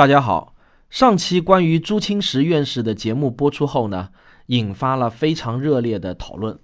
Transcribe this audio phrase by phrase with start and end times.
[0.00, 0.54] 大家好，
[0.88, 4.08] 上期关于朱清时院士的节目播出后呢，
[4.46, 6.58] 引发了非常热烈的讨论。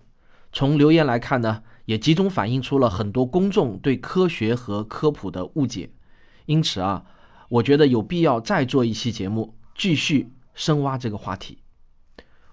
[0.54, 5.90] 从留言来看呢，也集中反映出了很多公众对科学和科普的误解。
[6.46, 7.04] 因此啊，
[7.50, 11.58] 我觉得有必要再做一期节目，继续深挖这个话题。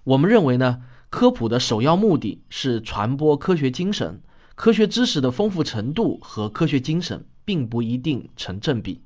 [0.02, 4.20] 我们认为呢，科普的首要目的是传播科学精神，
[4.54, 9.00] 科学知识的丰富程度和科学精神并不一定成正比。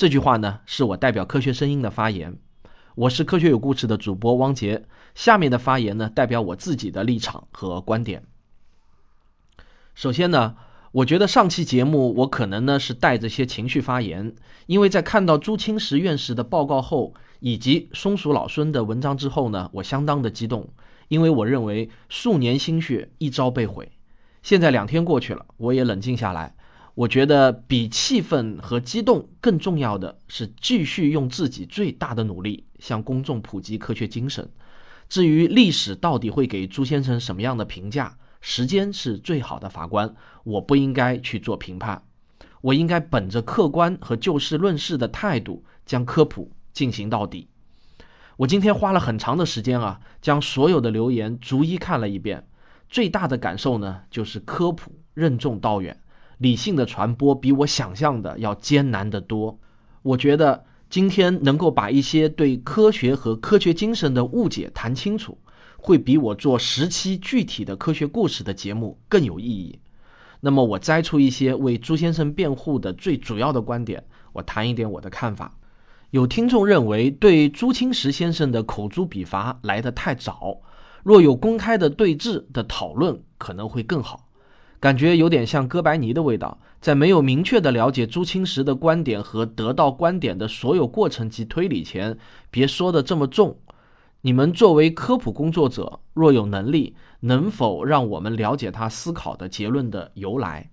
[0.00, 2.38] 这句话呢，是我代表科学声音的发言。
[2.94, 4.86] 我是科学有故事的主播汪杰。
[5.14, 8.24] 下面的发言呢，代表我自己的立场和观点。
[9.94, 10.56] 首先呢，
[10.92, 20.70] 我觉得上期节目我可能呢是带着些情绪发言，因为在看到朱清时院士的报告后，以及松鼠老孙的文章之后呢，我相当的激动，
[21.08, 23.92] 因为我认为数年心血一朝被毁。
[24.42, 26.54] 现在两天过去了，我也冷静下来。
[27.00, 34.50] 我觉得比气愤和激动更重要的是继续用自己最大的努力向公众普及科学精神。
[35.08, 42.02] 至于历史到底会给朱先生什么样的评价，时间是最好的法官，我不应该去做评判。
[42.60, 47.48] 我应该本着客观和就事论事的态度，将科普进行到底。
[48.36, 52.46] 我今天花了很长的时间啊，将所有的留言逐一看了一遍。
[52.90, 55.98] 最大的感受呢，就是科普任重道远。
[56.40, 59.58] 理性的传播比我想象的要艰难得多。
[60.00, 65.36] 我觉得今天能够把一些对科学和科学精神的误解谈清楚，
[65.76, 69.78] 会比我做十期具体的科学故事的节目更有意义。
[70.40, 75.54] 那么，我摘出一些为朱先生辩护的最主要的观点，我谈一点我的看法。
[76.08, 80.62] 有听众认为，对朱清时先生的口诛笔伐来得太早，
[81.04, 84.29] 若有公开的对峙的讨论，可能会更好。
[84.80, 92.16] 感觉有点像哥白尼的味道，在没有明确的了解朱清时的观点和得到观点的所有过程及推理前，
[92.50, 93.58] 别说的这么重。
[94.22, 100.70] 你们作为科普工作者，若有能力，能否让我们了解他思考的结论的由来？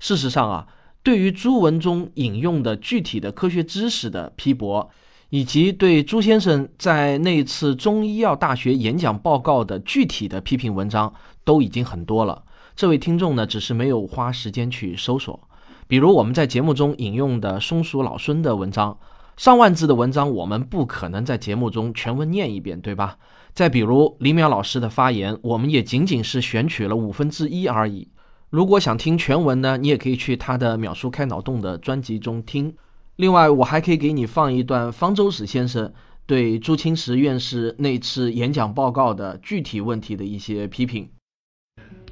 [0.00, 0.68] 事实上啊，
[1.04, 4.90] 对于朱文中引用的具体的科学知识的批驳，
[5.30, 11.14] 以及对朱先生在那次中医药大学演讲报告的具体的批评文章，
[11.44, 12.43] 都已经很多了。
[12.76, 15.48] 这位听众呢，只是没有花时间去搜索，
[15.86, 18.98] 比如我们在节目中引用的松鼠老孙的文章，
[19.36, 23.18] 上万字的文章，我们不可能在节目中全文念一遍，对吧？
[23.52, 28.08] 再比如李淼老师的发言，我们也仅仅是选取了五分之一而已。
[28.50, 32.74] 如果想听全文呢，你也可以去他的“秒叔开脑洞”的专辑中听。
[33.14, 35.92] 另外，我还可以给你放一段方舟子先生
[36.26, 41.08] 对朱清时院士那次演讲报告的具体问题的一些批评。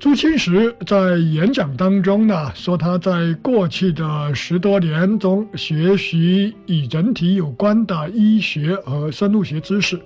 [0.02, 10.02] 朱清时在演讲当中呢，说他在过去的十多年中学习与人体有关的医学和生物学知识，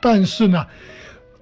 [0.00, 0.64] 但是呢，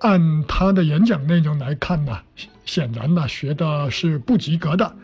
[0.00, 2.18] 按他的演讲内容来看呢，
[2.64, 4.96] 显然呢学的是不及格的。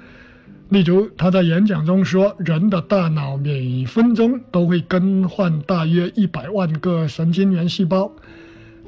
[0.69, 8.11] 例如他在演讲中说，人的大脑每分钟都会更换大约一百万个神经元细胞。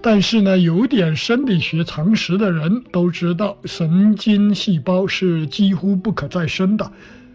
[0.03, 6.91] 但是呢，有点生理学常识的人都知道，神经细胞是几乎不可再生的，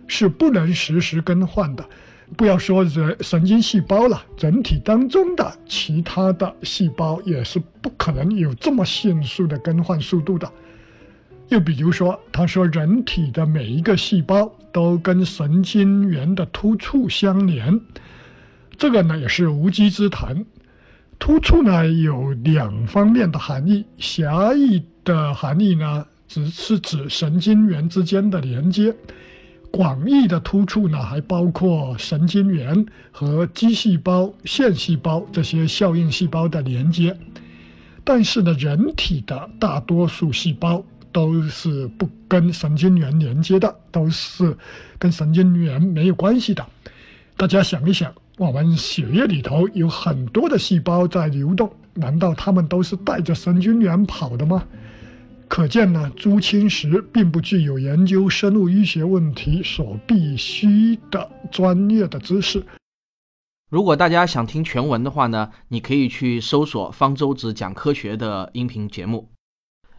[0.08, 1.86] 是不能实时更换的。
[2.36, 10.52] 不要说人神经细胞了，人体当中的其他的细胞也是不可能有这么迅速的更换速度的。
[11.50, 17.80] 又比如说，他说人体的每一个细胞都跟神经元的突触相连，
[18.76, 20.44] 这个呢也是无稽之谈。
[21.18, 28.94] 突触呢有两方面的含义，狭义的含义呢只是指神经元之间的连接，
[29.72, 37.18] 广义的突触呢还包括神经元和肌细胞、线细胞这些效应细胞的连接。
[38.04, 44.56] 但是呢，人体的大多数细胞都是不跟神经元连接的，都是
[45.00, 46.64] 跟神经元没有关系的。
[47.36, 48.14] 大家想一想。
[48.38, 54.68] 我们血液里头有很多的细胞在流动，难道它们都是带着神经元跑的吗？
[55.48, 62.66] 可见呢，朱清时并不具有研究生物医学问题所必须的专业的知识。
[63.70, 69.30] 如果大家想听全文的话呢，你可以去搜索方舟子讲科学的音频节目。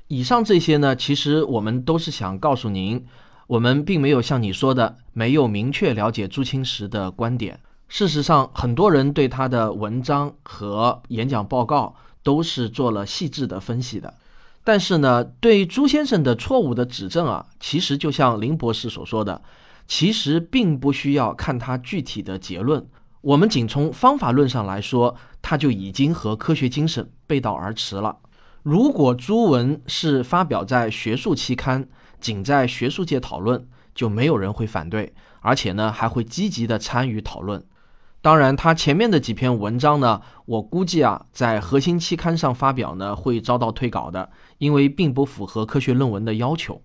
[0.09, 3.06] 以上这些呢，其实我们都是想告诉您，
[3.47, 7.61] 我们并没有像你说的没有明确了解朱清时的观点。
[7.88, 14.15] 事实上，很多人对他的文章和演讲报告都是做了细致的分析的。
[14.65, 19.43] 但是呢，对朱先生的错误的指正啊，其实就像林博士所说的，
[19.87, 22.87] 其实并不需要看他具体的结论。
[23.21, 28.19] 我们仅从方法论上来说，它就已经和科学精神背道而驰了。
[28.65, 31.89] 如果朱文是发表在学术期刊，
[32.21, 37.65] 仅在学术界讨论，就没有人会反对，而且呢还会积极的参与讨论。
[38.26, 46.82] 当然，他前面的几篇文章呢，我估计啊，在核心期刊上发表呢，会遭到退稿的，因为并不符合科学论文的要求。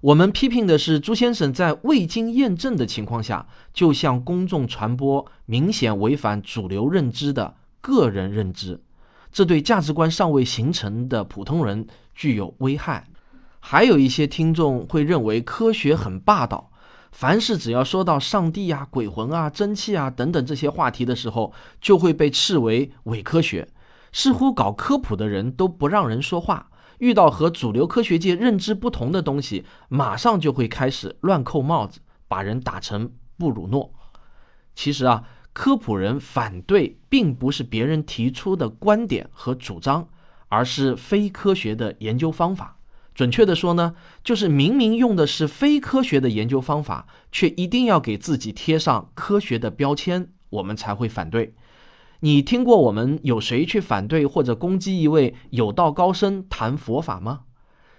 [0.00, 8.80] 我们批评的是朱先生在未经验证的情况下，就向公众传播明显违反主流认知的个人认知，
[9.30, 13.08] 这对价值观尚未形成的普通人具有危害。
[13.60, 16.70] 还有一些听众会认为科学很霸道。
[17.10, 23.68] 凡是只要说到上帝啊、鬼魂啊、蒸汽啊等等这些话题的时候，就会被斥为伪科学。
[24.10, 33.92] 似乎搞科普的人都不让人说话，遇到和主流科学界认知不同的东西，马上就会开始乱扣帽子，把人打成布鲁诺。
[34.74, 40.08] 其实啊，科普人反对并不是别人提出的观点和主张，
[40.48, 42.77] 而是非科学的研究方法。
[43.18, 51.56] 准确的说呢，就是明明用的是非科学的研究方法，却一定要给自己贴上科学的标签，我们才会反对。
[52.20, 57.40] 你听过我们有谁去反对或者攻击一位有道高僧谈佛法吗？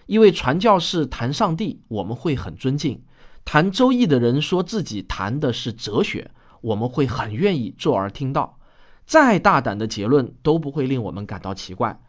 [0.05, 3.01] 一位传教士谈上帝，我们会很尊敬；
[3.43, 6.31] 谈周易的人说自己谈的是哲学，
[6.61, 8.57] 我们会很愿意坐而听到。
[9.05, 11.99] 再大胆的结论都不会令我们感到奇怪。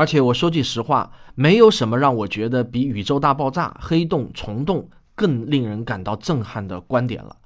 [0.00, 7.36] 而且我说句实话，没有什么让我觉得比宇宙大爆炸、黑洞、虫洞更令人感到震撼的观点了。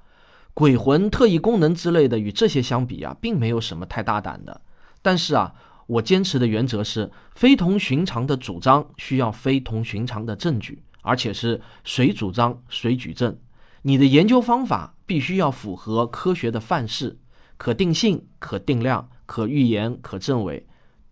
[0.53, 4.61] 鬼魂、特异功能之类的，与这些相比啊，并没有什么太大胆的。
[5.01, 5.53] 但是啊，
[5.85, 13.37] 我坚持的原则是：非同寻常的主张需要非同寻常的证据，而且是谁主张谁举证。
[13.81, 17.17] 你的研究方法必须要符合科学的范式：
[17.57, 20.65] 可定性、可定量、可预言、可证伪。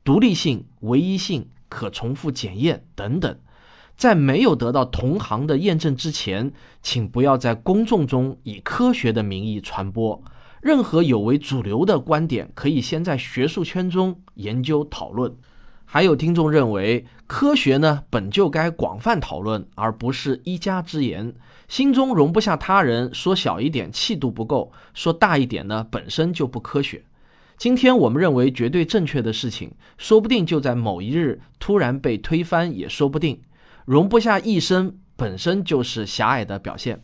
[0.04, 3.38] 独立性、唯一性、可重复检验等等，
[3.96, 6.52] 在没有得到同行的验证之前，
[6.82, 10.22] 请不要在公众中以科学的名义传播。
[10.62, 15.36] 任何有违主流的观点，可以先在学术圈中研究讨论。
[15.86, 21.34] 还有听众认为，科学呢本就该广泛讨论，而不是一家之言。
[21.68, 27.04] 心中容不下他人，说小一点气度不够，说大一点呢本身就不科学。
[27.58, 33.42] 今天我们认为绝对正确的事情，说不定就在某一日突然被推翻，也说不定。
[33.86, 37.04] 容不下一生本身就是狭隘的表现，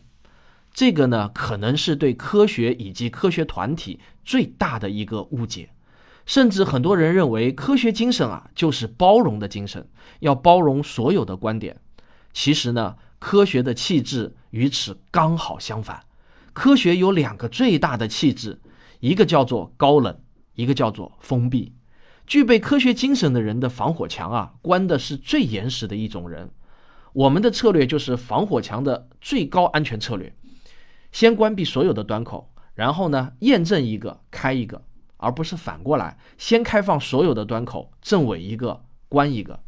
[0.72, 5.70] 这个呢，可能是对科学以及科学团体最大的一个误解。
[6.26, 9.88] 甚至很多人认为科学精神啊，就是包容的精神，
[10.20, 11.80] 要包容所有的观点。
[12.32, 16.04] 其实呢，科学的气质与此刚好相反。
[16.52, 18.60] 科学有两个最大的气质，
[19.00, 20.20] 一个叫做高冷。
[20.60, 21.72] 一个叫做封闭，
[22.26, 26.50] 具备科学精神的人的防火墙啊，关的是最严实的一种人。
[27.14, 30.34] 我们的策略就是防火墙的最高安全策略，
[31.12, 34.82] 先关闭所有的端口，然后呢验证一个开一个，
[35.16, 39.60] 而不是反过来，先开放所有的端口，证伪一个关一个。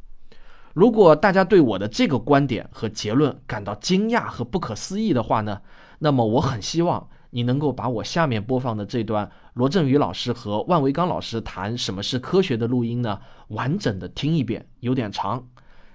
[0.74, 5.62] 如果大家对我的这个观点和结论感到惊讶和不可思议的话呢，
[6.00, 7.08] 那么我很希望。
[7.34, 13.20] 你能够把我下面播放的这段罗振宇老师和万维刚老师谈什么是科学的录音呢？
[13.48, 15.48] 完整的听一遍，有点长，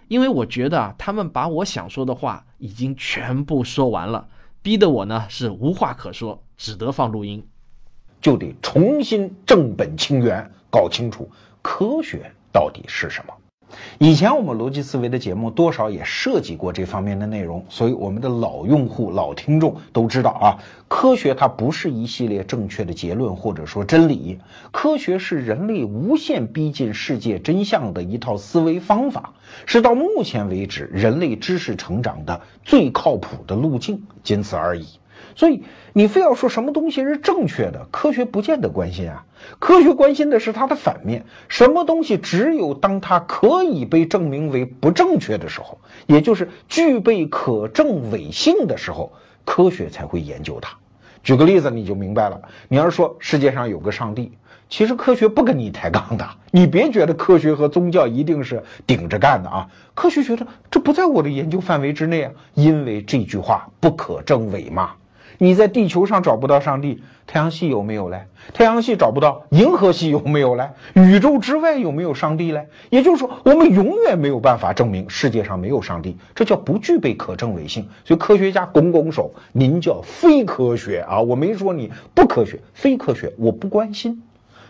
[0.08, 4.28] 因为我觉得啊，他们把我想说的话已经全部说完了，
[4.64, 7.48] 逼得我呢是无话可说，只得放录音，
[8.20, 11.30] 就得重新正本清源，搞清楚
[11.62, 13.34] 科学到底是什么。
[14.00, 20.58] 以前我们逻辑思维的节目多少也涉及过这方面的内容，所以我们的老用户、老听众都知道啊，
[20.88, 24.40] 科学它不是一系列正确的结论或者说真理，
[24.72, 29.34] 科学是人类无限逼近世界真相的一套思维方法，
[29.66, 34.86] 是到目前为止人类知识成长的最靠谱的路径，仅此而已。
[35.38, 35.64] 所以
[35.94, 39.24] 你非要说什么东西是正确的，科学不见得关心啊。
[39.60, 49.14] 科学关心的是它的反面，什么东西只有当它可以被证明为不正确的时候，也就是具备可证伪性的时候，
[49.46, 50.76] 科学才会研究它。
[51.24, 52.42] 举个例子你就明白了。
[52.68, 54.32] 你要是说世界上有个上帝，
[54.70, 56.28] 其实科学不跟你抬杠的。
[56.50, 59.70] 你别觉得科学和宗教一定是顶着干的啊。
[59.94, 64.94] 科学觉得这不在我的研究范围之内啊，因为这句话不可证伪嘛。
[65.40, 68.26] 你在地球上找不到上帝，太阳系有没有嘞？
[68.54, 70.70] 太阳系找不到，银河系有没有嘞？
[70.94, 72.68] 宇宙之外有没有上帝嘞？
[72.90, 77.88] 也就是说，我们永远没有办法证明世界上没有上帝，这叫不具备可证伪性。
[78.04, 81.22] 所以科学家拱拱手，您叫非科学啊！
[81.22, 84.24] 我没说你不科学，非科学，我不关心。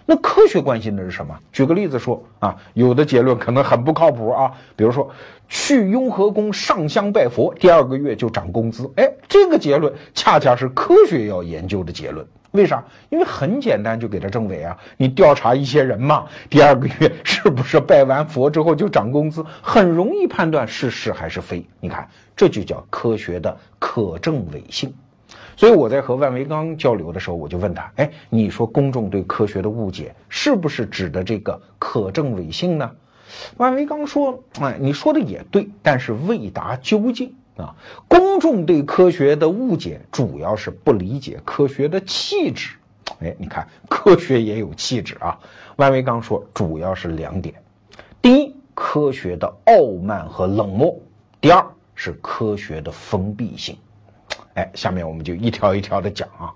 [0.09, 1.37] 那科学关心的是什么？
[1.51, 5.11] 举个例子说啊，有的结论可能很不靠谱啊，比如说
[5.49, 8.89] 去雍和宫上香拜佛，第二个月就涨工资。
[8.95, 12.25] 哎，这个结论恰恰是科学要研究的结论。
[12.51, 12.81] 为啥？
[13.09, 14.77] 因为很简单，就给他证伪啊。
[14.95, 21.67] 你调查一些人嘛，第二个月是不是拜完佛之后就涨工资，很容易判断是是还是非。
[21.81, 24.93] 你看，这就叫科学的可证伪性。
[25.57, 32.91] 所以我在和万维刚交流的时候，我就问他：哎，你说公众对科学的误解是不是指的这个可证伪性呢？
[33.57, 37.75] 万维刚说：哎，你说的也对，但是未达究竟啊。
[38.07, 42.75] 公众对科学的误解主要是不理解科学的气质。
[43.19, 45.39] 哎，你看，科学也有气质啊。
[45.77, 47.55] 万维刚说，主要是两点：
[48.21, 51.01] 第一，科学的傲慢和冷漠；
[51.41, 53.75] 第二是科学的封闭性。
[54.57, 56.51] 哎，下面我们就一条一条的讲啊。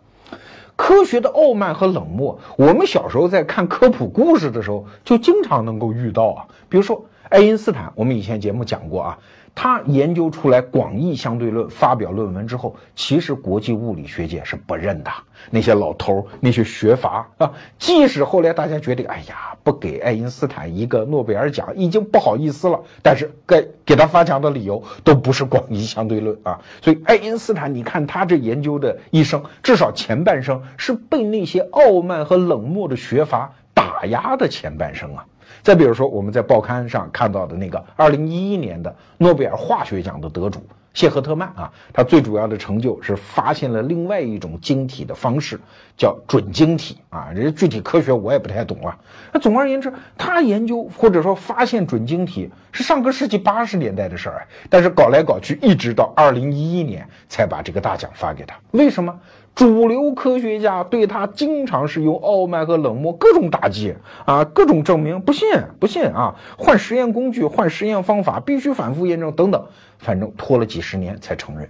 [0.76, 6.48] 科学的傲慢和冷漠，我们小时候在看科普故事的时候，就经常能够遇到啊。
[6.68, 9.20] 比如说爱因斯坦，我们以前节目讲过啊。
[9.54, 15.12] 他研究出来广义相对论，发表论文之后，其实国际物理学界是不认的。
[15.50, 22.80] 那些老头儿，那些学阀啊，即使后来大家觉得，哎呀，不给爱因斯坦一个诺贝尔奖，已经不好意思了。
[23.04, 26.60] 但是该给他发奖的理由都不是广义相对论啊。
[26.82, 35.26] 所以爱因斯坦，你看他这研究的一生，至少前半生是被那些傲慢和冷漠的学阀打压的前半生啊。
[35.64, 40.62] 再比如说，我们在报刊上看到的那个二零一一年的诺贝尔化学奖的得主
[40.94, 45.58] 谢赫特曼啊，他最主要的成就是发现了另外一种晶体的方式，
[45.96, 47.30] 叫准晶体啊。
[47.34, 48.98] 这具体科学我也不太懂啊。
[49.32, 58.60] 那总而言之，他研究或者说发现准晶体是上个世纪八十年代的事儿，但是搞来搞去，一直到二零一一年才把这个大奖发给他。
[58.72, 59.18] 为什么？
[59.54, 65.48] 主流科学家对他经常是用傲慢和冷漠，各种打击啊，各种证明，不信
[65.80, 69.66] 不信啊，换实验工具，换实验方法，必须反复验证等等，
[70.00, 71.70] 反正拖了几十年才承认。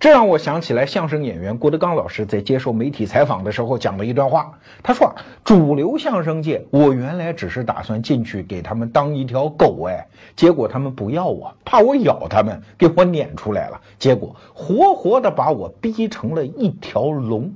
[0.00, 4.58] 这让我想起来相声演员郭德纲老师在接受媒体采访的时候讲的一段话。
[4.82, 5.14] 他说
[5.44, 13.78] ：“主流相声界，我原来只是打算进去给他们当一条狗，哎，结果他们不要我，怕我咬他们，给我撵出来了。
[13.98, 17.52] 结果活活的把我逼成了一条龙。”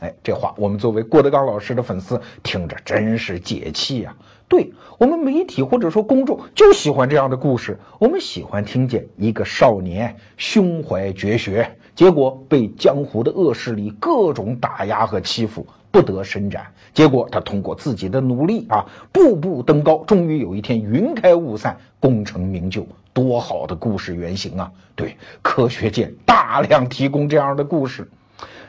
[0.00, 4.16] 哎，这话我们作为郭德纲老师的粉丝听着真是解气呀。
[4.48, 16.66] 对我们媒体或者说公众就喜欢这样的故事，我们喜欢听见一个少年胸怀绝学，结果被江湖的恶势力各种打压和欺负，不得伸展。
[16.94, 22.86] 结果他通过自己的努力啊，步步登高，终于有一天云开雾散，功成名就。
[23.14, 24.72] 多好的故事原型啊！
[24.96, 28.08] 对，科学界大量提供这样的故事。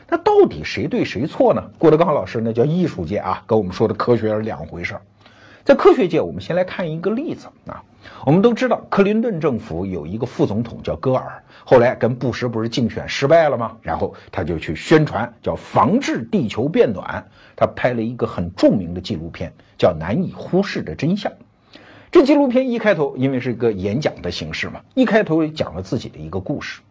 [0.06, 1.62] 那到底谁对谁错呢？
[1.78, 5.00] 郭德纲老师那叫艺术界啊，跟我们说的科学是两回事儿。
[5.64, 7.82] 在科学界，我们先来看一个例子啊。
[8.26, 13.78] 我们都知道，克林顿政府有一个副总统叫戈尔，后来跟布什不是竞选失败了吗？
[13.80, 21.32] 然后他就去宣传叫防治地球变暖，他拍了一个很著名的纪录片，叫《难以忽视的真相》。
[22.12, 26.82] 这纪录片一开头，因为是一个演讲的形式嘛，一开头讲了自己的一个故事。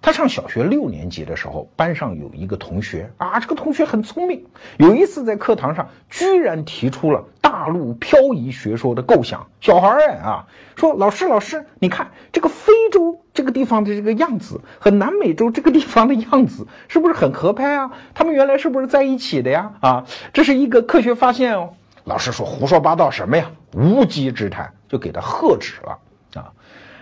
[0.00, 4.44] 他上小学六年级的时候，班上有一个同学啊，这个同学很聪明。
[4.76, 9.46] 有一次在课堂上，居然提出了大陆漂移学说的构想。
[9.60, 10.44] 小孩儿啊，
[10.74, 17.92] 说老师老师，你看这个非洲这个地方的这个样子和南美洲这个地方的样子，是不是很合拍啊？
[18.12, 19.70] 他们原来是不是在一起的呀？
[19.78, 21.74] 啊，这是一个科学发现哦。
[22.02, 23.48] 老师说胡说八道什么呀？
[23.72, 25.96] 无稽之谈，就给他喝止了
[26.34, 26.50] 啊。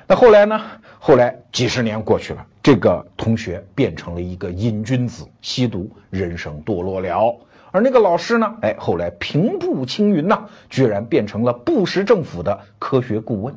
[0.06, 0.60] 那后来呢？
[0.98, 7.34] 后来几十年过去了，这个同学变成了一个瘾君子，吸毒，人生堕落了。
[7.72, 8.54] 而那个老师呢？
[8.60, 13.54] 哎，后来平步青云呐，居然变成了布什政府的科学顾问。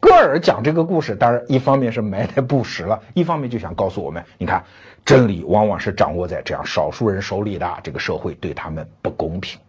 [0.00, 4.64] 戈尔讲这个故事，当然一方面是埋汰布什了，一方面就想告诉我们：你看，
[5.04, 9.60] 真理往往是掌握在这样少数人手里的，这个社会对他们不公平。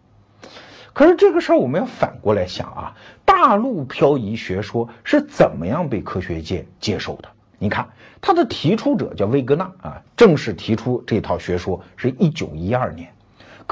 [0.94, 7.28] 可是这个事儿我们要反过来想啊，大陆漂移学说是怎么样被科学界接受的？
[7.58, 7.88] 你看，
[8.20, 13.12] 他的提出者叫魏格纳啊，正式提出这套学说是一九一二年。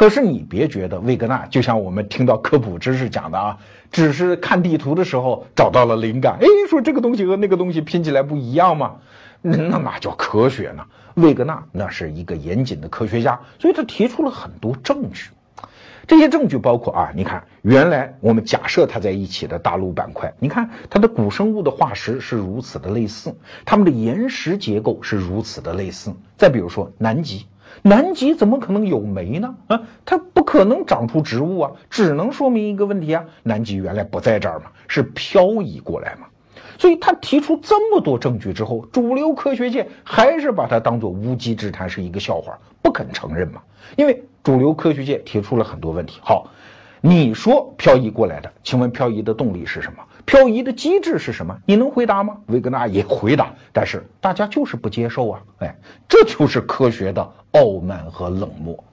[0.00, 3.58] 可是你别觉得魏格纳就像我们听到科普知识讲的啊，
[3.92, 8.96] 只是看地图的时候找到了灵感，哎，说这个东西和那个东西拼起来不一样吗？
[9.42, 10.86] 那哪叫科学呢？
[11.16, 15.28] 魏格纳那是一个严谨的科学家，所以他提出了很多证据。
[16.06, 26.14] 这些证据包括啊，你看，原来我们假设它在一起的大陆板块，你看它的古生物的化石是如此的类似，它们的岩石结构是如此的类似。
[26.38, 27.44] 再比如说南极，
[27.82, 29.54] 南极怎么可能有煤呢？
[29.68, 36.26] 啊，它不可能长出植物啊，只能说明一个问题啊，南极原来不在这儿嘛，是漂移过来嘛。
[36.78, 43.60] 所以他提出这么多证据之后，主流科学界还是把它当做无稽之谈，是一个笑话，不肯承认嘛。
[43.96, 46.20] 因为主流科学界提出了很多问题。
[46.22, 46.48] 好，
[47.02, 50.02] 你说漂移过来的，请问漂移的动力是什么？
[50.24, 51.56] 漂移的机制是什么？
[51.66, 52.36] 你能回答吗？
[52.46, 55.42] 维格纳也回答，但是大家就是不接受啊。
[55.58, 55.76] 哎，
[56.08, 57.22] 这就是科学的
[57.52, 58.84] 傲慢和冷漠。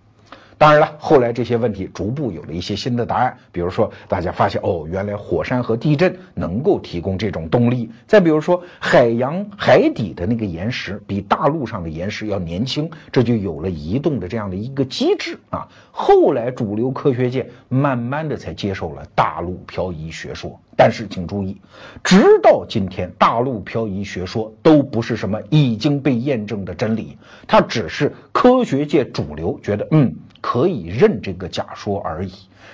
[0.57, 3.37] 当然了，后来这些问题逐步有了一些新的答案。
[3.51, 7.91] 比如说，大家发现哦，原来火山和地震能够提供这种动力。
[8.07, 15.67] 再比如说，海洋海底的那个岩石比大陆上的岩石要年轻，这就有了移动的这样的一个机制啊。
[15.91, 20.59] 后来主流科学界慢慢的才接受了大陆漂移学说。
[20.75, 21.57] 但是请注意，
[22.03, 30.15] 直到今天，大陆漂移学说都不是什么已经被验证的真理，它只是科学界主流觉得嗯。
[30.41, 32.33] 可以认这个假说而已，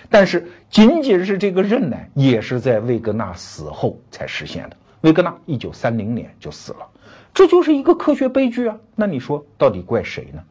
[0.09, 4.77] 但是仅仅是这个认呢，也是在魏格纳死后才实现的。
[5.01, 6.87] 魏格纳一九三零年就死了，
[7.33, 8.77] 这就是一个科学悲剧啊！
[8.95, 10.41] 那你说到底怪谁呢？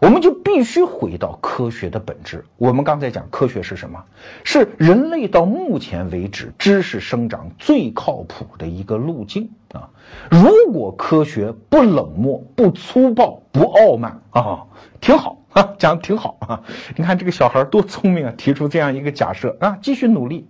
[0.00, 2.44] 我们就必须回到科学的本质。
[2.58, 4.04] 我们刚才讲科学是什么？
[4.42, 9.88] 是人类到目前为止知识生长最靠谱的一个路径啊！
[10.30, 14.66] 如果科学不冷漠、不粗暴、不傲慢啊，
[15.00, 15.38] 挺好。
[15.54, 16.60] 啊，讲的挺好啊！
[16.96, 20.48] 你看这个小孩多聪明啊，提出这样一个假设啊，继续努力。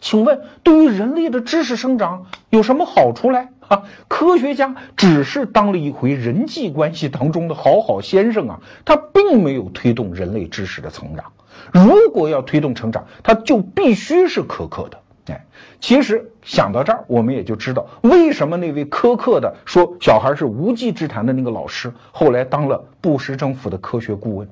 [0.00, 3.48] 请问，对于人类的知识生长有什么好处嘞？
[3.66, 11.32] 啊，科学家只是当了一回人际关系当中的好好先生啊，他并没有推动人类知识的成长。
[11.72, 15.00] 如果要推动成长，他就必须是苛刻的。
[15.26, 15.44] 哎，
[15.80, 24.48] 其实想到这儿，我们也就知道为什么那位苛刻的说小孩是无稽之谈的那个老师，后来当了布什政府的科学顾问。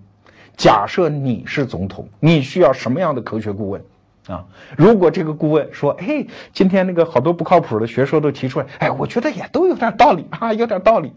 [0.57, 3.83] 假设你是总统，你需要什么样的科学顾问
[4.29, 4.45] 啊？
[4.77, 11.13] 如果这个顾问说：“哎，今天那个好多不靠谱的学说都提出来，哎，我觉得也都有点道理啊，有点道理。”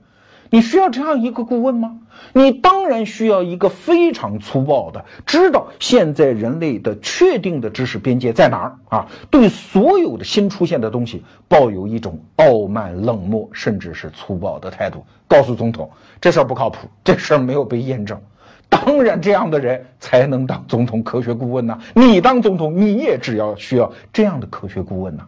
[0.55, 1.97] 你需要这样一个顾问吗？
[2.31, 9.05] 你当然需要一个非常粗暴的，知道现在人类的确定的知识边界在哪儿啊？
[9.29, 15.91] 对所有的新出现的东西抱有一种傲慢、冷漠，甚至是粗暴的态度，告诉总统
[16.21, 18.17] 这事儿不靠谱，这事儿没有被验证。
[18.69, 21.77] 当然，这样的人才能当总统科学顾问呢。
[21.93, 25.23] 你当总统，你也只要需要这样的科学顾问呢。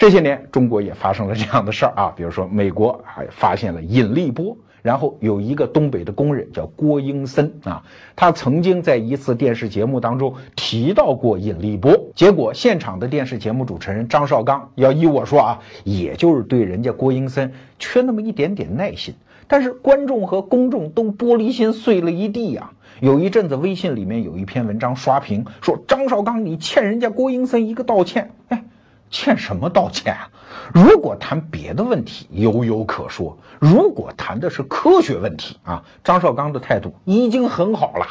[0.00, 7.82] 这些年，中国也发生了这样的事儿啊， 比如说美国还发现了引力波，然后有一个东北的工人叫郭英森啊，
[8.16, 19.12] 他曾经在一次电视节目当中提到过引力波，结果现场的电视节目主持人张绍刚要依我说啊，也就是对人家郭英森缺那么一点点耐心，
[19.46, 22.70] 但是观众和公众都玻璃心碎了一地呀。
[23.00, 28.64] 有一阵子微信里面有一篇文章刷屏，说张绍刚你欠人家郭英森一个道歉，哎。
[29.10, 30.30] 欠什么道歉啊？
[30.72, 38.06] 如果谈别的问题，有有可说；如果谈的是科学问题啊，张绍刚的态度已经很好了。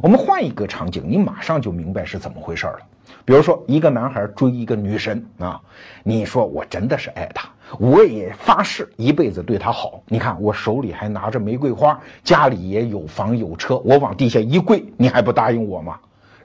[0.00, 2.78] 我们换一个场景，你马上就明白是怎么回事了。
[3.24, 5.60] 比如说，一个男孩追一个女神啊，
[6.04, 10.00] 你说我真的是爱她，我也发誓一辈子对她好。
[10.06, 15.98] 你看我手里还拿着玫瑰花，家里也有房有车，我往地下一跪，你还不答应我吗？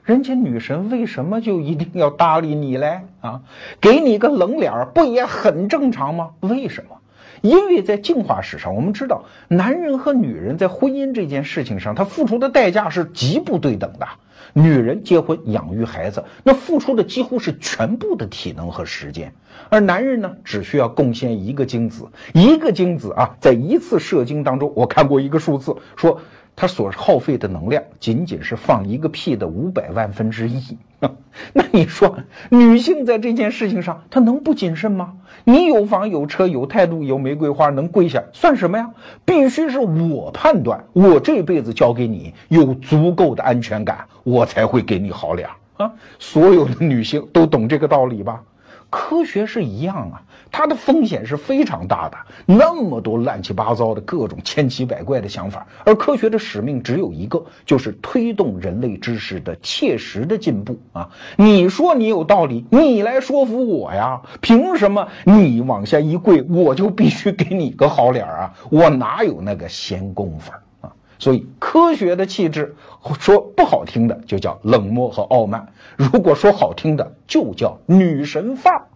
[0.06, 3.00] 人家女神为什么就一定要搭理你嘞？
[3.20, 3.42] 啊，
[3.80, 6.30] 给你个冷脸不也很正常吗？
[6.38, 6.98] 为什么？
[7.42, 14.06] 因为在进化史上，我们知道男人和女人在婚姻这件事情上，他付出的代价是极不对等的。
[14.52, 19.34] 女人结婚养育孩子，那付出的几乎是全部的体能和时间，
[19.70, 26.20] 而男人呢，只需要贡献一个精子，一个精子啊，在一次射精当中，我看过一个数字说。
[26.56, 30.78] 它所耗费的能量仅仅是放一个屁的五百万分之一，
[31.52, 35.12] 那你说女性在这件事情上她能不谨慎吗？
[35.44, 38.90] 你有房有车有态度有玫瑰花能跪下算什么呀？
[39.26, 45.92] 必须是我判断，我这辈子交给你有足够的安全感，我才会给你好脸啊！
[46.18, 48.42] 所有的女性都懂这个道理吧？
[48.88, 61.10] 科学是一样啊，它的风险是非常大的，那么多乱七八糟的各种千奇百怪的想法，而科学的使命只有一个，就是推动人类知识的切实的进步啊！
[61.36, 64.22] 你说你有道理，你来说服我呀？
[64.40, 68.54] 凭什么你往下一跪，我就必须给你个好脸啊？
[68.70, 70.92] 我哪有那个闲工夫啊？
[71.18, 72.74] 所以，科学的气质，
[73.18, 78.86] 说不好听的就叫冷漠和傲慢；如果说好听的，就叫女神范儿。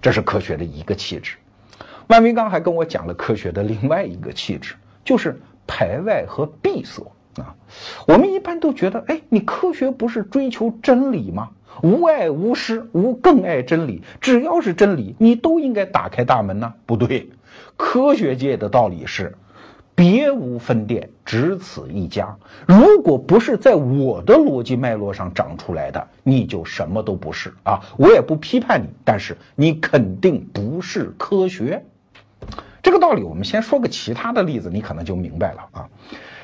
[0.00, 1.36] 这是科学的一个气质。
[2.08, 7.02] 万维刚还跟我讲了科学的另外一个气质，就是排外和闭塞
[7.36, 7.54] 啊。
[8.06, 11.50] 我们一般都觉得，哎，你科学不是追求真理吗？
[11.82, 14.02] 无爱无失，无更爱真理。
[14.20, 16.74] 只要是真理，你都应该打开大门呢。
[16.84, 17.30] 不对，
[17.78, 19.36] 科学界的道理是。
[19.94, 22.36] 别无分店，只此一家。
[22.66, 27.80] 如果不是在我的逻辑脉络上长出来的，你就什么都不是啊！
[27.98, 31.84] 我也不批判你，但是你肯定不是科学。
[32.82, 35.88] 这个道理，我们先说个其他的例子，你可能就明白了啊。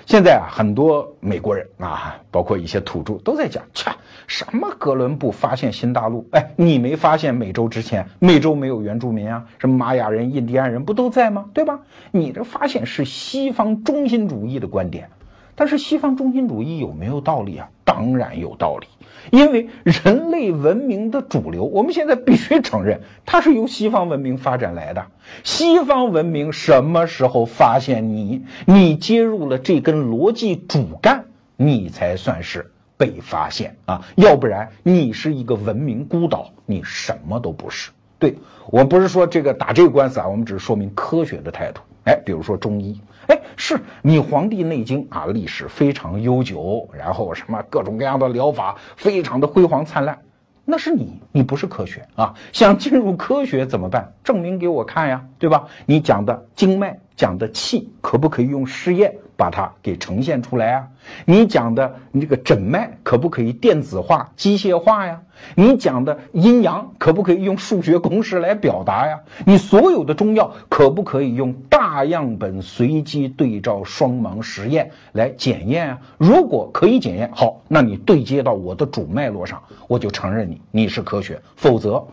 [0.09, 3.91] 现在啊，很多美国人啊，包括一些土著都在讲，切，
[4.27, 6.27] 什么哥伦布发现新大陆？
[6.33, 9.45] 哎，你没发现美洲之前，美洲没有原住民啊？
[9.59, 11.51] 什么玛雅人、印第安人不都在吗？
[11.53, 11.81] 对吧？
[12.11, 15.11] 你这发现是西方中心主义的观点。
[15.55, 17.69] 但是西方中心主义有没有道理啊？
[17.99, 18.87] 当然有道理，
[19.33, 25.05] 因为人类文明的主流，我们现在必须承认，它是由西方文明发展来的。
[25.43, 28.45] 西方文明什么时候发现你？
[28.67, 31.25] 你接入了这根逻辑主干，
[31.57, 34.07] 你才算是被发现啊！
[34.15, 37.91] 要不然你是一个文明孤岛，你什么都不是。
[38.21, 38.37] 对
[38.71, 41.81] 我不是说这个打这个官司啊，我们只是说明科学的态度。
[42.09, 42.99] 哎，比如说中医。
[43.27, 50.19] 哎，是你《黄帝内经》啊，历史非常悠久，然后什么各种各样的疗法，非常的辉煌灿烂，
[50.65, 52.33] 那是你，你不是科学啊！
[52.53, 54.15] 想进入科学怎么办？
[54.25, 55.67] 证明给我看呀，对吧？
[55.85, 56.99] 你讲的经脉。
[57.19, 60.87] 讲的气可不可以用试验把它给呈现出来啊？
[61.25, 65.21] 你讲的你这个诊脉可不可以电子化、机械化呀？
[65.57, 69.19] 你讲的阴阳可不可以用数学公式来表达呀？
[69.45, 71.53] 你所有的中药可不可以用
[71.99, 75.99] 大样本随机对照双盲实验来检验啊？
[76.17, 82.07] 如果可以检验，好，那你对接到我的主脉络上，我就承认你你是科学，否则。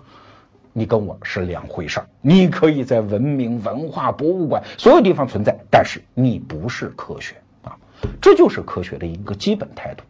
[0.74, 2.08] 你跟我是两回事儿。
[2.20, 7.78] 你可以在文明、文化、博物馆所有地方存在，但是你不是科学啊！
[8.20, 10.04] 这就是科学的一个基本态度。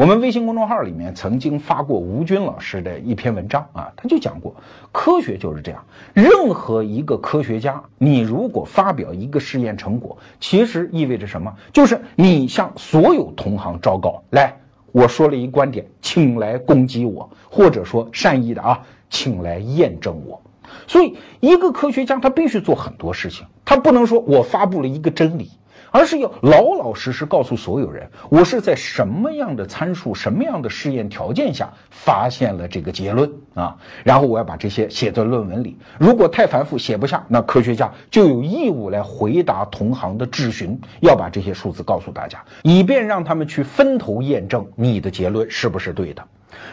[0.00, 4.54] 我们微信公众号里面曾经发过吴军老师的一篇文章啊，他就讲过，
[4.92, 5.84] 科学就是这样。
[6.14, 11.54] 任何一个科学家，你如果发表一个试验成果，其实意味着什么？
[11.70, 14.56] 就是你向所有同行昭告：来，
[14.90, 18.80] 我说了一观点，请来攻击我，或者说善意的啊。
[19.10, 20.40] 请来验证我，
[20.86, 25.50] 所以一个科学家他必须做很多事情，他不能说我发布了一个真理，
[25.90, 35.76] 而是要老老实实告诉所有人，我是在什么样的参数、什么样的试验条件下发现了这个结论啊，然后我要把这些写在论文里。
[35.98, 46.24] 如果太繁复写不下，那科学家就有义务来回答同行的质询，要把这些数字告诉大家，以便让他们去分头验证你的结论是不是对的。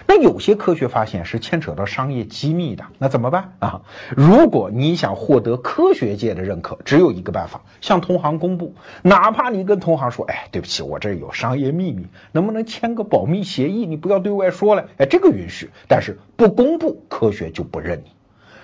[0.08, 3.82] 那有些科学发现是牵扯到商业机密的，那怎么办啊？
[4.16, 8.74] 如果你想获得科学界的认可，只有一个办法，向同行公布。
[9.02, 13.86] 哪怕你跟同行说：“哎，对不起，我这有商业秘密，能不能签个保密协议？
[13.86, 18.12] 你不要对外说了。”哎，这个允许，但是不公布，科学就不认你。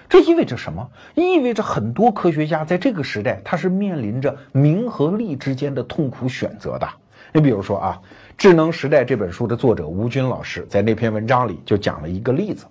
[0.10, 0.90] 这意味着什么？
[1.16, 6.88] 意味着很多科学家在这个时代，他是面临着名和利之间的痛苦选择的。
[7.34, 8.02] 你比如说啊。
[8.38, 12.66] 《智能时代》这本书的作者吴军老师在那篇文章里就讲了一个例子：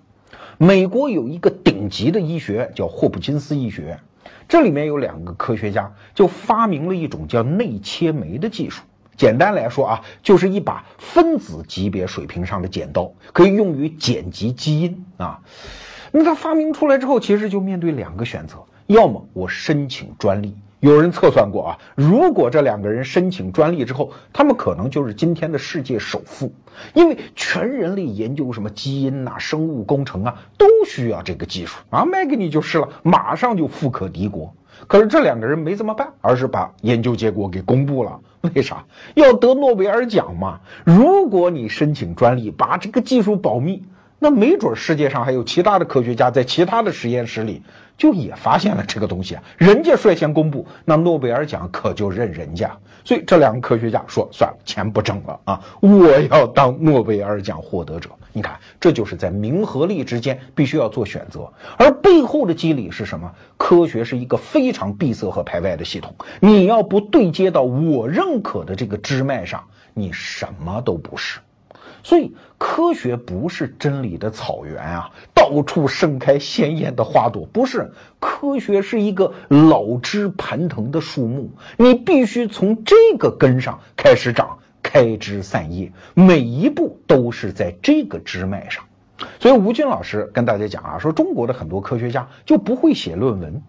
[0.57, 3.99] 美国有一个顶级的医学院叫霍普金斯医学院，
[4.47, 8.83] 这里面有两个科学家就发明了一种叫内切酶的技术。
[9.15, 15.41] 简单来说啊，就是一把分子级别水平上的剪刀，可以用于剪辑基因啊。
[16.11, 20.55] 那他发明出来之后，其实就面对两个选择：要么我申请专利。
[20.83, 26.51] 有人测算过啊，如果这两个人申请专利之后，他们可能就是今天的世界首富，
[26.93, 34.53] 因为全人类研究什么基因呐、生物工程啊，都需要这个技术啊，卖给你就是了，马上就富可敌国。
[34.85, 38.19] 可是这两个人没这么办，而是把研究结果给公布了。
[38.41, 38.83] 为啥？
[39.13, 40.59] 要得诺贝尔奖嘛。
[40.83, 43.83] 如果你申请专利，把这个技术保密。
[44.23, 47.61] 那没准世界上还有其他的科学家在其他的实验室里
[47.97, 52.71] 就也发现了这个东西啊，人家率先公布，那诺贝尔奖可就认人家。
[53.03, 58.11] 所以这两个科学家说算了，钱不挣了啊，我要当诺贝尔奖获得者。
[58.31, 63.29] 你看，这就是在名和利之间必须要做选择，而背后的机理是什么？
[63.57, 71.41] 科学是一个非常闭塞和排外的系统，你要不对接到我认可的这个支脉上，你什么都不是。
[72.03, 77.93] 所以，科学不是真理的草原啊，到处盛开鲜艳的花朵，不是。
[78.19, 88.83] 科学是一个老枝盘藤的树木，你必须从这个根上开始长，开枝散叶，每一步都是在这个枝脉上。
[89.39, 93.61] 所以，吴军老师跟大家讲啊，说中国的很多科学家就不会写论文，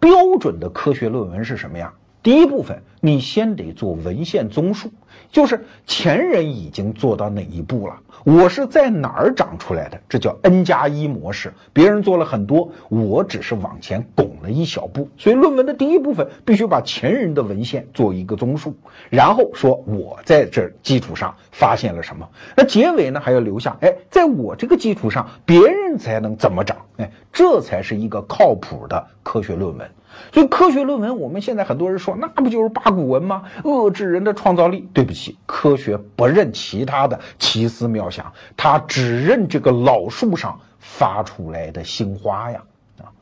[0.00, 1.92] 标准的科学论文是什么呀？
[2.22, 4.90] 第一部分，你先得做文献综述，
[5.30, 11.52] 就是前人已经做到哪一步了，我是在哪儿长出来的，这叫 N 加一模式。
[11.72, 15.08] 别人做了很多，我只是往前拱了一小步。
[15.16, 18.76] 所以论文的第一部分必须把前人的文献做一个综述，
[19.10, 22.28] 然后说我在这基础上发现了什么。
[22.56, 26.76] 那结尾呢还要留下，哎，在我这个基础上，别人才能怎么长？
[26.96, 29.90] 哎，这才是一个靠谱的科学论文。
[30.32, 33.42] 所以科学论文，我们现在很多人说，那不就是八股文吗？
[33.64, 34.88] 遏制人的创造力。
[34.94, 42.62] 对对不起，科学不认其他的奇思妙想，它只认这个老树上发出来的新花呀！
[43.02, 43.12] 啊，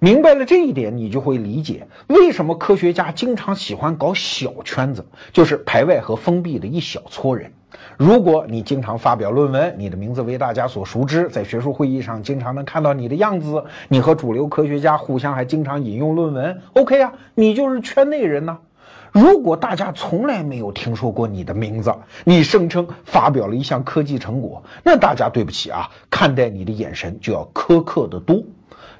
[0.00, 7.50] 明白了这一点，你就会理解为什么科学家经常喜欢搞小圈子，就是排外和封闭的一小撮人。
[7.96, 18.58] 如果你经常发表论文，你的名字为大家所熟知，在学术会议上经常能看到你的样子，你和主流科学家互相还经常引用论文，OK 啊，你就是圈内人呢。
[19.14, 28.42] 如果大家从来没有听说过你的名字，你声称发表了一项科技成果，那大家对不起啊，看待你的眼神就要苛刻的多。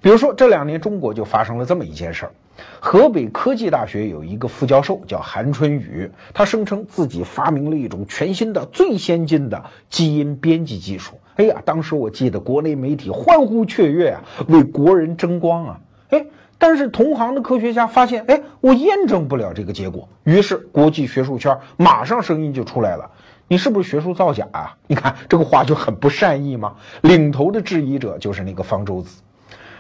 [0.01, 2.33] 比如说这两年中国就发生了这么一件事儿。
[2.79, 11.15] 河北科技大学有一个副教授叫韩春雨，他声称自己发明了一种全新的、最先进的基因编辑技术。
[11.35, 15.81] 哎呀，当时我记得国内媒体欢呼雀跃啊，为国人争光啊！
[16.11, 16.27] 哎，
[16.67, 20.09] 但是同行的科学家发现，哎，我验证不了这个结果。
[20.23, 23.11] 于是国际学术圈马上声音就出来了：
[23.49, 24.75] 你是不是学术造假啊？
[24.89, 26.77] 你看这个话就很不善意吗？
[27.03, 29.21] 领头的质疑者就是那个方舟子。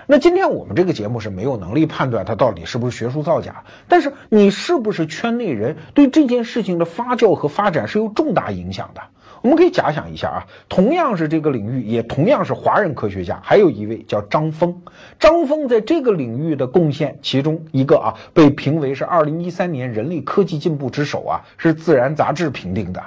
[0.07, 9.01] 那今天我们这个节目是没有能力判断他到底是不是学术造假，但是你是不是圈内人，对这件事情的发酵和发展是有重大影响的。
[9.45, 14.81] 我们可以假想一下啊，同样是这个领域，也同样是华人科学家，还有一位叫张峰。
[15.21, 23.03] 张峰在这个领域的贡献，其中一个啊，被评为是二零一三年人类科技进步之首啊，是《自然》杂志评定的。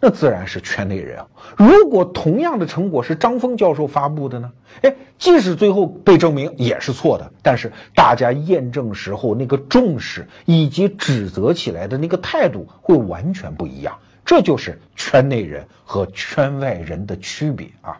[0.00, 1.26] 那自然是圈内人啊。
[1.56, 4.50] 如果同样的成果是张峰教授发布的呢？
[4.82, 13.96] 哎，即使最后被证明也是错的，但是大家验证时候那个重视以及指责起来的那个态度会完全不一样。
[14.26, 17.96] 这就是圈内人和圈外人的区别啊。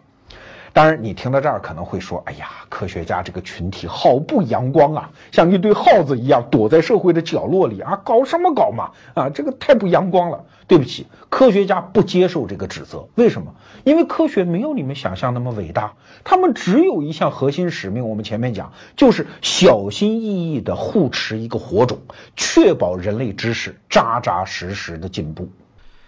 [0.73, 8.91] 当然，你听到这儿可能会说：“哎呀，科学家这个群体好不阳光啊，像一堆耗子一样躲在社会的角落里啊，搞什么搞嘛？
[9.15, 13.07] 啊，这个太不阳光了。”对不起，科学家不接受这个指责。
[13.15, 13.55] 为什么？
[13.85, 15.93] 因为科学没有你们想象那么伟大，
[16.25, 18.07] 他们只有一项核心使命。
[18.09, 21.99] 我们前面讲，就是小心翼翼地护持一个火种，
[22.35, 25.47] 确保人类知识扎扎实实的进步。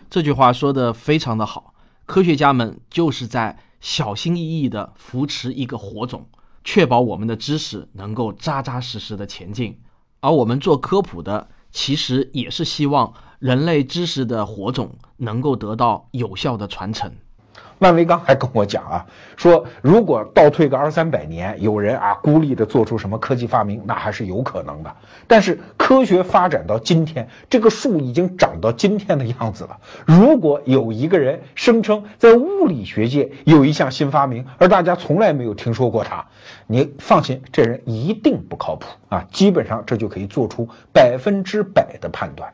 [0.09, 1.73] 这句话说的非常的好，
[2.05, 3.59] 科学家们就是在。
[3.81, 6.27] 小心翼翼地扶持一个火种，
[6.65, 9.79] 确保我们的知识能够扎扎实实的前进。
[10.19, 17.15] 而我们做科普的，其实也是希望人类知识的火种能够得到有效的传承。
[17.79, 19.05] 万维刚还跟我讲啊，
[19.37, 24.93] 说如果倒退个二三百年，有人啊孤立的做出什么科技发明，那还是有可能的。
[25.27, 29.79] 但是科学发展到今天，这个树已经长到今天的样子了。
[30.05, 36.25] 如果有一个人声称在物理学界有一项新发明，而大家从来没有听说过他，
[36.67, 39.25] 你放心，这人一定不靠谱啊！
[39.31, 42.51] 基本上这就可以做出百分之百的判断。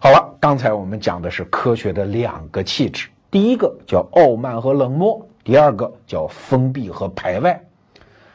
[0.00, 3.06] 好了，刚才我们讲的是科学的两个气质。
[3.30, 7.64] 第一个叫傲慢和冷漠，第二个叫封闭和排外，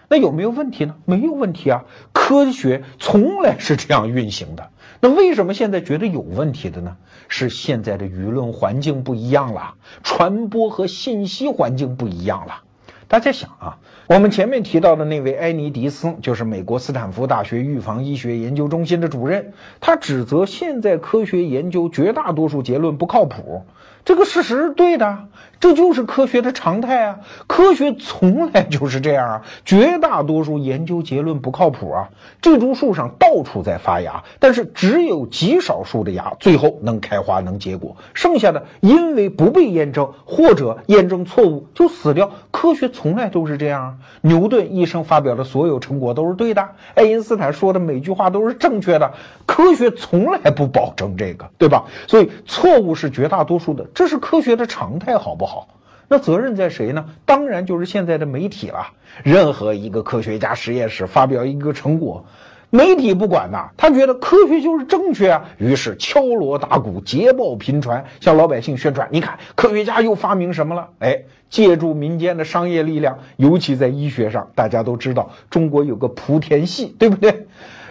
[0.09, 0.95] 那有没有问题呢？
[1.05, 4.69] 没有问题啊，科学从来是这样运行的。
[4.99, 6.97] 那为什么现在觉得有问题的呢？
[7.27, 12.63] 是现在的舆论环境不一样了，传播和信息环境不一样了。
[13.07, 23.65] 大家想啊，我们前面提到的那位埃尼迪斯，就是美国斯坦福大学预防医学研究中心的主任，他指责现在科学研究绝大多数结论不靠谱。
[24.03, 25.27] 这个事实是对的。
[25.61, 27.19] 这就是科学的常态啊！
[27.45, 29.41] 科学从来就是这样啊！
[29.63, 32.09] 绝大多数研究结论不靠谱啊！
[32.41, 42.31] 这株树上到处在发芽，但是只有极少数的芽最后能开花能结果，剩下的因为不被验证或者验证错误就死掉。
[42.49, 43.93] 科学从来都是这样啊！
[44.21, 49.13] 牛顿一生发表的所有成果都是对的，爱因斯坦说的每句话都是正确的。
[49.45, 51.83] 科学从来不保证这个，对吧？
[52.07, 55.50] 所以错误是绝大多数的，这是科学的常态，好不好？
[55.51, 55.67] 好，
[56.07, 57.07] 那责任在谁呢？
[57.25, 58.93] 当然就是现在的媒体了。
[59.21, 62.23] 任何一个科学家实验室发表一个成果，
[62.69, 69.09] 媒体不管呐，他觉得科学就是正确啊，于是敲锣打鼓、捷报频传，向老百姓宣传。
[69.11, 70.87] 你看，科学家又发明什么了？
[70.99, 77.47] 哎，借助民间的商业力量，尤其在医学上，大家都知道中国有个莆田系，对不对？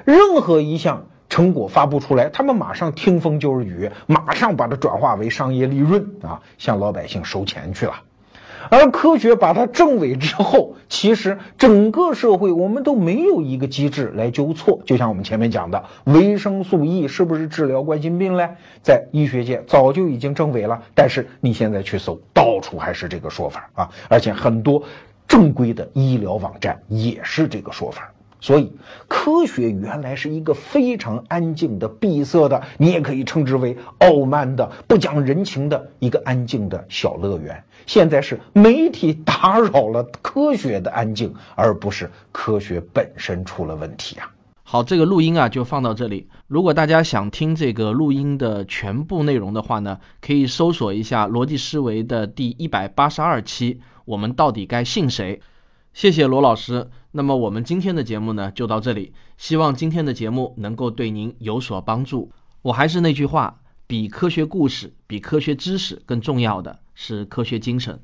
[0.07, 1.05] 任何一项。
[1.30, 7.94] 成果发布出来，他们马上听风就是雨，马上把它转化为商业利润啊，向老百姓收钱去了。
[8.68, 14.80] 而科学把它证伪之后，其实整个社会我们都没有一个机制来纠错。
[14.84, 18.50] 就像我们前面讲的，维生素 E 是不是治疗冠心病嘞？
[18.82, 24.82] 在医学界早就已经证伪了，但是你现在去搜，到处还是这个说法啊，而且很多
[25.26, 28.12] 正规的医疗网站也是这个说法。
[28.40, 28.72] 所以，
[29.07, 37.62] 科学原来是一个非常安静的、闭塞的，你也可以称之为傲慢的、不讲人情的一个安静的小乐园。
[37.87, 44.33] 现在是媒体打扰了科学的安静，而不是科学本身出了问题啊！
[44.62, 46.29] 好，这个录音啊就放到这里。
[46.46, 53.81] 如果大家想听这个录音的全部内容的话呢，可以搜索一下逻辑思维的第一百八十二期。
[54.05, 55.40] 我们到底该信谁？
[55.92, 56.88] 谢谢罗老师。
[57.12, 59.12] 那么我们今天的节目呢，就到这里。
[59.37, 62.31] 希望今天的节目能够对您有所帮助。
[62.62, 68.01] 我还是那句话，比科学故事、比科学知识更重要的是科学精神。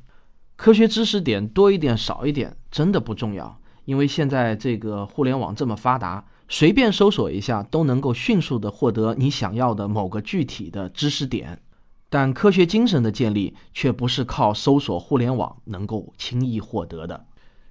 [0.57, 3.61] 科学知识点多一点、少一点，真的不重要。
[3.85, 11.61] 因为现在这个互联网这么发达，随便搜索一下都能够迅速的获得你想要的某个具体的知识点。
[12.09, 17.27] 但科学精神的建立却不是靠搜索互联网能够轻易获得的。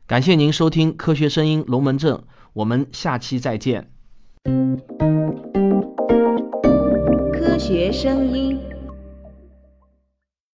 [0.08, 2.14] 感谢您收听《科学声音龙门阵》，
[2.54, 3.90] 我们下期再见。
[7.34, 8.75] 科学声音。